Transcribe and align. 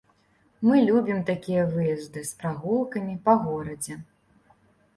Мы 0.67 0.79
любім 0.87 1.19
такія 1.27 1.67
выезды 1.75 2.25
з 2.31 2.41
прагулкамі 2.41 3.15
па 3.27 3.39
горадзе. 3.47 4.01